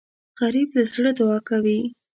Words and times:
غریب 0.39 0.69
له 0.77 0.83
زړه 0.91 1.11
دعا 1.19 1.37
کوي 1.49 1.79